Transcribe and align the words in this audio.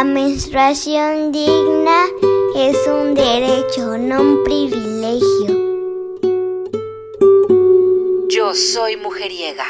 La 0.00 0.04
menstruación 0.04 1.30
digna 1.30 2.06
es 2.56 2.88
un 2.88 3.14
derecho, 3.14 3.98
no 3.98 4.22
un 4.22 4.44
privilegio. 4.44 5.50
Yo 8.30 8.54
soy 8.54 8.96
mujeriega. 8.96 9.66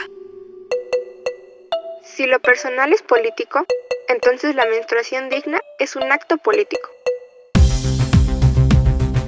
Si 2.04 2.26
lo 2.26 2.38
personal 2.38 2.92
es 2.92 3.02
político, 3.02 3.66
entonces 4.06 4.54
la 4.54 4.66
menstruación 4.66 5.30
digna 5.30 5.58
es 5.80 5.96
un 5.96 6.12
acto 6.12 6.36
político. 6.36 6.88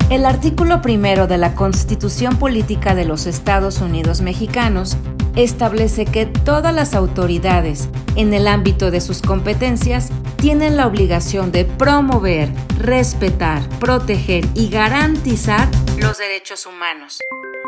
El 0.08 0.24
artículo 0.24 0.82
primero 0.82 1.26
de 1.26 1.38
la 1.38 1.56
Constitución 1.56 2.38
Política 2.38 2.94
de 2.94 3.06
los 3.06 3.26
Estados 3.26 3.80
Unidos 3.80 4.20
Mexicanos 4.20 4.96
establece 5.36 6.04
que 6.04 6.26
todas 6.26 6.74
las 6.74 6.94
autoridades, 6.94 7.88
en 8.16 8.34
el 8.34 8.46
ámbito 8.46 8.90
de 8.90 9.00
sus 9.00 9.22
competencias, 9.22 10.10
tienen 10.36 10.76
la 10.76 10.86
obligación 10.86 11.52
de 11.52 11.64
promover, 11.64 12.48
respetar, 12.78 13.62
proteger 13.78 14.44
y 14.54 14.68
garantizar 14.68 15.68
los 15.98 16.18
derechos 16.18 16.66
humanos. 16.66 17.20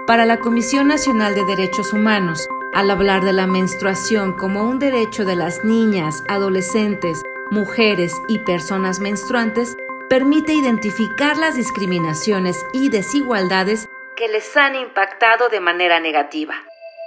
Para 0.06 0.26
la 0.26 0.38
Comisión 0.40 0.88
Nacional 0.88 1.34
de 1.34 1.44
Derechos 1.44 1.92
Humanos, 1.92 2.46
al 2.74 2.90
hablar 2.90 3.24
de 3.24 3.32
la 3.32 3.46
menstruación 3.46 4.32
como 4.32 4.64
un 4.64 4.78
derecho 4.78 5.24
de 5.24 5.36
las 5.36 5.64
niñas, 5.64 6.22
adolescentes, 6.28 7.22
mujeres 7.50 8.12
y 8.28 8.40
personas 8.40 8.98
menstruantes, 8.98 9.76
permite 10.10 10.52
identificar 10.52 11.36
las 11.38 11.56
discriminaciones 11.56 12.66
y 12.72 12.90
desigualdades 12.90 13.88
que 14.16 14.28
les 14.28 14.56
han 14.56 14.74
impactado 14.74 15.48
de 15.48 15.60
manera 15.60 16.00
negativa. 16.00 16.54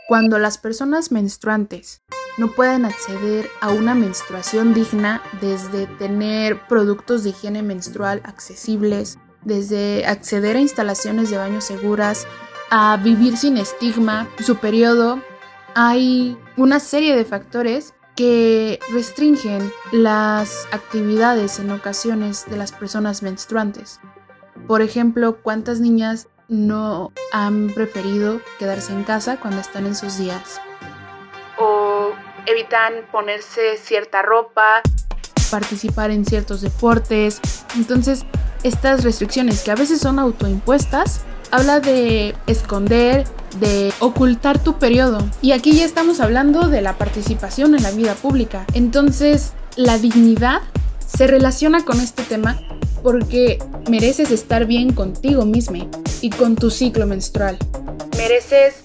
Cuando 0.07 0.39
las 0.39 0.57
personas 0.57 1.11
menstruantes 1.11 2.01
no 2.37 2.53
pueden 2.53 2.85
acceder 2.85 3.49
a 3.59 3.71
una 3.71 3.93
menstruación 3.93 4.73
digna 4.73 5.21
desde 5.41 5.85
tener 5.85 6.65
productos 6.67 7.25
de 7.25 7.31
higiene 7.31 7.61
menstrual 7.61 8.21
accesibles, 8.23 9.19
desde 9.43 10.05
acceder 10.05 10.55
a 10.55 10.61
instalaciones 10.61 11.29
de 11.29 11.37
baño 11.37 11.59
seguras, 11.59 12.25
a 12.71 12.95
vivir 13.03 13.35
sin 13.35 13.57
estigma, 13.57 14.29
su 14.39 14.55
periodo, 14.55 15.21
hay 15.75 16.37
una 16.55 16.79
serie 16.79 17.13
de 17.13 17.25
factores 17.25 17.93
que 18.15 18.79
restringen 18.93 19.73
las 19.91 20.67
actividades 20.71 21.59
en 21.59 21.69
ocasiones 21.71 22.45
de 22.49 22.55
las 22.55 22.71
personas 22.71 23.23
menstruantes. 23.23 23.99
Por 24.67 24.81
ejemplo, 24.81 25.41
¿cuántas 25.43 25.81
niñas 25.81 26.29
no 26.47 27.11
han 27.31 27.71
preferido 27.73 28.39
quedarse 28.59 28.93
en 28.93 29.03
casa 29.03 29.37
cuando 29.37 29.61
están 29.61 29.85
en 29.85 29.95
sus 29.95 30.17
días? 30.17 30.61
O 31.59 32.11
evitan 32.45 32.93
ponerse 33.11 33.77
cierta 33.77 34.21
ropa, 34.21 34.81
participar 35.49 36.11
en 36.11 36.25
ciertos 36.25 36.61
deportes. 36.61 37.41
Entonces, 37.75 38.25
estas 38.63 39.03
restricciones 39.03 39.63
que 39.63 39.71
a 39.71 39.75
veces 39.75 39.99
son 39.99 40.19
autoimpuestas, 40.19 41.21
habla 41.51 41.79
de 41.79 42.35
esconder, 42.47 43.25
de 43.59 43.93
ocultar 43.99 44.59
tu 44.59 44.77
periodo. 44.77 45.19
Y 45.41 45.51
aquí 45.51 45.73
ya 45.73 45.85
estamos 45.85 46.19
hablando 46.19 46.67
de 46.67 46.81
la 46.81 46.97
participación 46.97 47.75
en 47.75 47.83
la 47.83 47.91
vida 47.91 48.15
pública. 48.15 48.65
Entonces, 48.73 49.53
la 49.75 49.97
dignidad 49.97 50.61
se 51.05 51.27
relaciona 51.27 51.85
con 51.85 51.99
este 51.99 52.23
tema 52.23 52.59
porque 53.03 53.59
mereces 53.89 54.31
estar 54.31 54.65
bien 54.65 54.93
contigo 54.93 55.45
misma 55.45 55.87
y 56.21 56.29
con 56.29 56.55
tu 56.55 56.71
ciclo 56.71 57.05
menstrual. 57.05 57.57
Mereces 58.17 58.75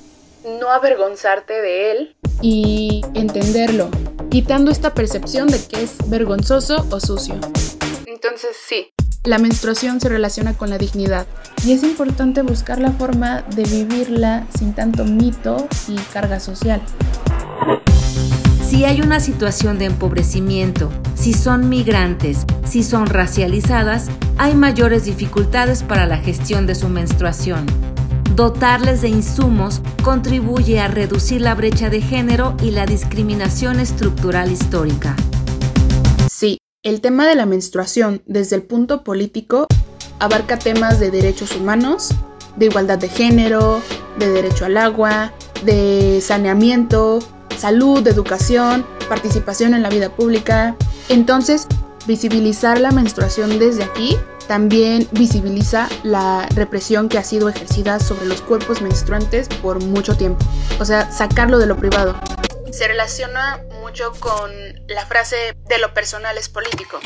no 0.61 0.71
avergonzarte 0.71 1.55
de 1.55 1.93
él 1.93 2.17
y 2.41 3.03
entenderlo, 3.15 3.89
quitando 4.31 4.71
esta 4.71 4.95
percepción 4.95 5.49
de 5.49 5.65
que 5.65 5.83
es 5.83 5.97
vergonzoso 6.09 6.87
o 6.91 7.01
sucio. 7.01 7.37
Entonces 8.07 8.57
sí, 8.69 8.93
la 9.25 9.39
menstruación 9.39 10.01
se 10.01 10.09
relaciona 10.09 10.57
con 10.57 10.71
la 10.71 10.79
dignidad 10.79 11.27
y 11.65 11.73
es 11.73 11.85
importante 11.85 12.43
buscar 12.43 12.81
la 12.81 12.91
forma 12.91 13.43
de 13.55 13.63
vivirla 13.63 14.47
sin 14.59 14.75
tanto 14.75 15.05
mito 15.05 15.69
y 15.87 15.95
carga 16.13 16.41
social. 16.41 16.83
Si 18.65 18.85
hay 18.85 19.01
una 19.01 19.21
situación 19.21 19.79
de 19.79 19.85
empobrecimiento, 19.85 20.91
si 21.15 21.35
son 21.35 21.69
migrantes, 21.69 22.47
si 22.65 22.83
son 22.83 23.07
racializadas, 23.07 24.09
hay 24.39 24.55
mayores 24.55 25.05
dificultades 25.05 25.83
para 25.83 26.07
la 26.07 26.17
gestión 26.17 26.67
de 26.67 26.75
su 26.75 26.89
menstruación. 26.89 27.67
Dotarles 28.35 29.03
de 29.03 29.11
insumos 29.11 29.83
contribuye 30.03 30.81
a 30.81 30.89
reducir 30.89 31.43
la 31.43 31.55
brecha 31.55 31.91
de 31.91 32.01
género 32.01 32.57
y 32.63 32.71
la 32.71 32.87
discriminación 32.87 33.79
estructural 33.79 34.51
histórica. 34.51 35.15
Sí, 36.31 36.59
el 36.83 37.03
tema 37.03 37.27
de 37.27 37.35
la 37.35 37.45
menstruación 37.45 38.23
desde 38.27 38.57
el 38.57 38.63
punto 38.63 39.05
político 39.05 39.67
abarca 40.19 40.59
temas 40.59 40.99
de 40.99 41.11
derechos 41.11 41.55
humanos, 41.55 42.15
de 42.57 42.67
igualdad 42.67 42.99
de 42.99 43.09
género, 43.09 43.83
de 44.19 44.31
derecho 44.31 44.65
al 44.65 44.79
agua, 44.79 45.33
de 45.65 46.21
saneamiento, 46.23 47.19
salud, 47.63 48.05
educación, 48.09 48.85
participación 49.09 49.73
en 49.73 49.83
la 49.83 49.89
vida 49.89 50.11
pública. 50.11 50.75
Entonces, 51.09 51.69
visibilizar 52.09 52.81
la 52.81 52.91
menstruación 52.91 53.61
desde 53.61 53.85
aquí 53.85 54.19
también 54.49 55.09
visibiliza 55.13 55.89
la 56.03 56.49
represión 56.57 57.09
que 57.09 57.19
ha 57.19 57.25
sido 57.25 57.49
ejercida 57.49 58.01
sobre 58.01 58.27
los 58.27 58.43
cuerpos 58.43 58.83
menstruantes 58.83 59.47
por 59.63 59.81
mucho 59.81 60.17
tiempo. 60.17 60.45
O 60.81 60.85
sea, 60.85 61.11
sacarlo 61.13 61.59
de 61.59 61.67
lo 61.67 61.77
privado 61.77 62.17
se 62.73 62.89
relaciona 62.89 63.61
mucho 63.83 64.13
con 64.19 64.51
la 64.89 65.05
frase 65.05 65.55
de 65.69 65.79
lo 65.79 65.93
personal 65.93 66.39
es 66.39 66.49
político. 66.49 67.01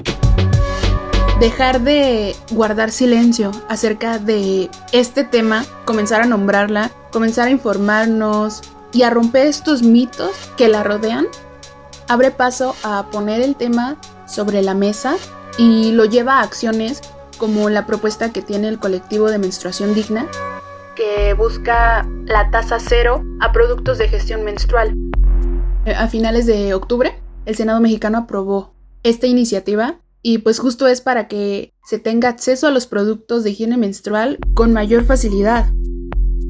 Dejar 1.41 1.81
de 1.81 2.37
guardar 2.53 2.93
silencio 2.93 3.51
acerca 3.69 4.19
de 4.19 4.71
este 4.93 5.25
tema, 5.25 5.67
comenzar 5.85 6.23
a 6.23 6.27
nombrarla, 6.27 6.93
comenzar 7.11 7.49
a 7.49 7.51
informarnos 7.51 8.63
y 8.93 9.03
a 9.03 9.11
romper 9.11 9.47
estos 9.47 9.83
mitos 9.83 10.33
que 10.57 10.69
la 10.69 10.83
rodean, 10.83 11.27
abre 12.09 12.31
paso 12.31 12.75
a 12.83 13.07
poner 13.11 13.41
el 13.41 13.57
tema 13.57 13.97
sobre 14.27 14.63
la 14.63 14.75
mesa 14.75 15.17
y 15.59 15.93
lo 15.93 16.05
lleva 16.05 16.41
a 16.41 16.43
acciones 16.43 17.01
como 17.39 17.69
la 17.69 17.87
propuesta 17.87 18.33
que 18.33 18.43
tiene 18.43 18.69
el 18.69 18.79
colectivo 18.79 19.31
de 19.31 19.39
menstruación 19.39 19.95
digna, 19.95 20.27
que 20.95 21.35
busca 21.35 22.09
la 22.25 22.51
tasa 22.51 22.79
cero 22.81 23.23
a 23.41 23.53
productos 23.53 23.99
de 23.99 24.09
gestión 24.09 24.45
menstrual. 24.45 24.95
Eh, 25.85 25.95
a 25.95 26.09
finales 26.09 26.47
de 26.47 26.75
octubre, 26.75 27.21
el 27.45 27.55
Senado 27.55 27.81
mexicano 27.81 28.19
aprobó 28.19 28.75
esta 29.03 29.27
iniciativa 29.27 30.01
y 30.23 30.39
pues 30.39 30.59
justo 30.59 30.89
es 30.89 31.01
para 31.01 31.29
que 31.29 31.73
se 31.85 31.99
tenga 31.99 32.29
acceso 32.29 32.67
a 32.67 32.73
los 32.73 32.87
productos 32.87 33.45
de 33.45 33.51
higiene 33.51 33.77
menstrual 33.77 34.39
con 34.55 34.73
mayor 34.73 35.05
facilidad. 35.05 35.67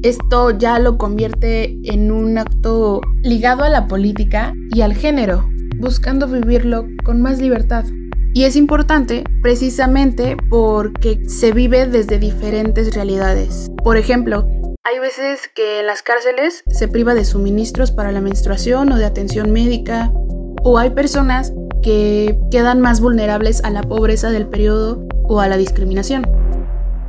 Esto 0.07 0.51
ya 0.51 0.79
lo 0.79 0.97
convierte 0.97 1.75
en 1.83 2.13
un 2.13 2.37
acto 2.37 3.01
ligado 3.23 3.65
a 3.65 3.69
la 3.69 3.89
política 3.89 4.53
y 4.73 4.79
al 4.79 4.93
género, 4.93 5.49
buscando 5.79 6.29
vivirlo 6.29 6.85
con 7.03 7.21
más 7.21 7.41
libertad. 7.41 7.83
Y 8.33 8.45
es 8.45 8.55
importante 8.55 9.25
precisamente 9.41 10.37
porque 10.49 11.19
se 11.27 11.51
vive 11.51 11.87
desde 11.87 12.19
diferentes 12.19 12.95
realidades. 12.95 13.69
Por 13.83 13.97
ejemplo, 13.97 14.47
hay 14.85 14.97
veces 14.99 15.49
que 15.53 15.81
en 15.81 15.87
las 15.87 16.03
cárceles 16.03 16.63
se 16.67 16.87
priva 16.87 17.13
de 17.13 17.25
suministros 17.25 17.91
para 17.91 18.13
la 18.13 18.21
menstruación 18.21 18.89
o 18.93 18.97
de 18.97 19.03
atención 19.03 19.51
médica, 19.51 20.09
o 20.63 20.77
hay 20.77 20.91
personas 20.91 21.51
que 21.83 22.39
quedan 22.49 22.79
más 22.79 23.01
vulnerables 23.01 23.61
a 23.65 23.71
la 23.71 23.83
pobreza 23.83 24.29
del 24.29 24.47
periodo 24.47 25.05
o 25.25 25.41
a 25.41 25.49
la 25.49 25.57
discriminación. 25.57 26.25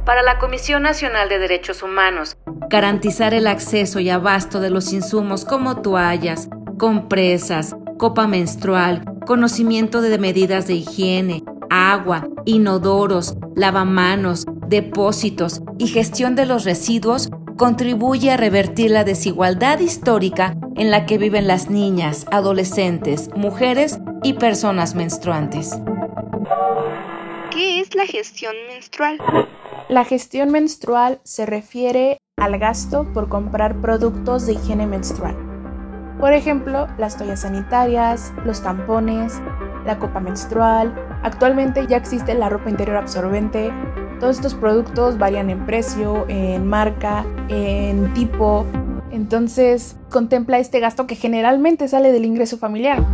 Para 0.04 0.22
la 0.22 0.38
Comisión 0.38 0.82
Nacional 0.84 1.28
de 1.28 1.38
Derechos 1.38 1.82
Humanos, 1.82 2.34
garantizar 2.68 3.34
el 3.34 3.46
acceso 3.46 4.00
y 4.00 4.10
abasto 4.10 4.60
de 4.60 4.70
los 4.70 4.92
insumos 4.92 5.44
como 5.44 5.80
toallas, 5.80 6.48
compresas, 6.78 7.76
copa 7.98 8.26
menstrual, 8.26 9.02
conocimiento 9.26 10.00
de 10.00 10.18
medidas 10.18 10.66
de 10.66 10.74
higiene, 10.74 11.42
agua, 11.70 12.28
inodoros, 12.44 13.36
lavamanos, 13.54 14.46
depósitos 14.68 15.62
y 15.78 15.88
gestión 15.88 16.34
de 16.34 16.46
los 16.46 16.64
residuos 16.64 17.30
contribuye 17.56 18.30
a 18.30 18.36
revertir 18.36 18.90
la 18.90 19.04
desigualdad 19.04 19.80
histórica 19.80 20.56
en 20.76 20.90
la 20.90 21.06
que 21.06 21.18
viven 21.18 21.48
las 21.48 21.70
niñas, 21.70 22.26
adolescentes, 22.30 23.30
mujeres 23.34 23.98
y 24.22 24.34
personas 24.34 24.94
menstruantes. 24.94 25.72
¿Qué 27.50 27.80
es 27.80 27.94
la 27.94 28.06
gestión 28.06 28.54
menstrual? 28.68 29.18
La 29.88 30.04
gestión 30.04 30.50
menstrual 30.50 31.20
se 31.24 31.46
refiere 31.46 32.18
al 32.40 32.58
gasto 32.58 33.04
por 33.12 33.28
comprar 33.28 33.76
productos 33.76 34.46
de 34.46 34.54
higiene 34.54 34.86
menstrual. 34.86 35.36
Por 36.18 36.32
ejemplo, 36.32 36.88
las 36.98 37.16
toallas 37.16 37.40
sanitarias, 37.40 38.32
los 38.44 38.62
tampones, 38.62 39.40
la 39.86 39.98
copa 39.98 40.20
menstrual. 40.20 40.94
Actualmente 41.22 41.86
ya 41.86 41.96
existe 41.96 42.34
la 42.34 42.48
ropa 42.48 42.70
interior 42.70 42.96
absorbente, 42.96 43.72
todos 44.18 44.36
estos 44.36 44.54
productos 44.54 45.16
varían 45.16 45.48
en 45.48 45.64
precio, 45.64 46.24
en 46.28 46.66
marca, 46.66 47.24
en 47.48 48.12
tipo. 48.14 48.66
Entonces 49.12 49.96
contempla 50.10 50.58
este 50.58 50.80
gasto 50.80 51.06
que 51.06 51.14
generalmente 51.14 51.86
sale 51.86 52.12
del 52.12 52.24
ingreso 52.24 52.58
familiar. 52.58 53.04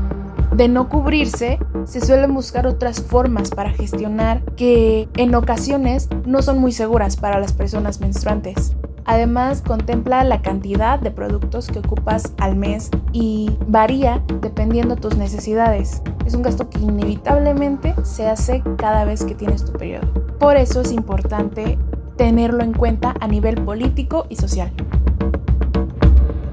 De 0.57 0.69
no 0.69 0.89
cubrirse, 0.89 1.59
se 1.85 2.01
suelen 2.01 2.33
buscar 2.33 2.67
otras 2.67 3.03
formas 3.03 3.51
para 3.51 3.71
gestionar 3.71 4.43
que 4.57 5.09
en 5.17 5.35
ocasiones 5.35 6.09
no 6.27 6.43
son 6.43 6.59
muy 6.59 6.73
seguras 6.73 7.17
para 7.17 7.39
las 7.39 7.53
personas 7.53 8.01
menstruantes. 8.01 8.75
Además, 9.07 9.61
contempla 9.61 10.25
la 10.25 10.41
cantidad 10.41 10.99
de 10.99 11.11
productos 11.11 11.67
que 11.69 11.81
ocupas 11.81 12.33
al 12.39 12.57
mes 12.57 12.91
y 13.13 13.51
varía 13.67 14.23
dependiendo 14.41 14.97
tus 14.97 15.17
necesidades. 15.17 16.03
Es 16.25 16.35
un 16.35 16.43
gasto 16.43 16.71
que 16.71 16.79
inevitablemente 16.79 17.95
se 18.03 18.27
hace 18.27 18.63
cada 18.79 19.05
vez 19.05 19.25
que 19.25 19.35
tienes 19.35 19.65
tu 19.65 19.73
periodo. 19.73 20.07
Por 20.39 20.57
eso 20.57 20.81
es 20.81 20.93
importante 20.93 21.79
tenerlo 22.17 22.63
en 22.63 22.73
cuenta 22.73 23.15
a 23.21 23.29
nivel 23.29 23.63
político 23.63 24.27
y 24.31 24.37
social. 24.37 24.73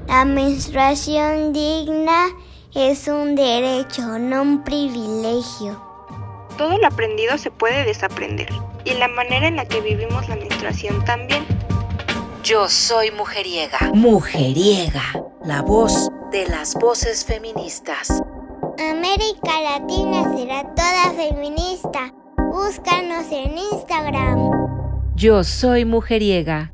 La 0.06 0.26
menstruación 0.26 1.54
digna 1.54 2.26
es 2.74 3.08
un 3.08 3.34
derecho, 3.34 4.18
no 4.18 4.42
un 4.42 4.62
privilegio. 4.62 5.80
Todo 6.58 6.76
lo 6.76 6.86
aprendido 6.86 7.38
se 7.38 7.50
puede 7.50 7.84
desaprender 7.84 8.48
y 8.84 8.92
la 8.94 9.08
manera 9.08 9.46
en 9.46 9.56
la 9.56 9.64
que 9.64 9.80
vivimos 9.80 10.28
la 10.28 10.36
menstruación 10.36 11.02
también. 11.04 11.44
Yo 12.42 12.68
soy 12.68 13.12
mujeriega. 13.12 13.78
Mujeriega, 13.94 15.02
la 15.44 15.62
voz 15.62 16.08
de 16.32 16.48
las 16.48 16.74
voces 16.74 17.24
feministas. 17.24 18.20
América 18.80 19.60
Latina 19.62 20.24
será 20.36 20.64
toda 20.74 21.12
feminista. 21.14 22.12
Búscanos 22.50 23.26
en 23.30 23.56
Instagram. 23.56 24.50
Yo 25.14 25.44
soy 25.44 25.84
mujeriega. 25.84 26.72